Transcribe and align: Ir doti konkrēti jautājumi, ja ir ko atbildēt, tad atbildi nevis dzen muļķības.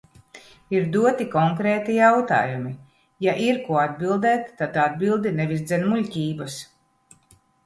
Ir 0.75 0.85
doti 0.93 1.25
konkrēti 1.33 1.97
jautājumi, 1.97 2.71
ja 3.27 3.35
ir 3.49 3.61
ko 3.67 3.77
atbildēt, 3.83 4.49
tad 4.63 4.81
atbildi 4.87 5.35
nevis 5.43 5.63
dzen 5.69 5.87
muļķības. 5.93 6.59